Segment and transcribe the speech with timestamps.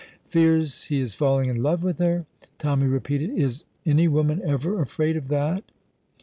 [0.29, 2.25] "Fears he is falling in love with her!"
[2.57, 3.29] Tommy repeated.
[3.37, 5.63] "Is any woman ever afraid of that?"